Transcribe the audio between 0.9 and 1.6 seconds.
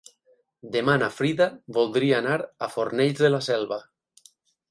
na Frida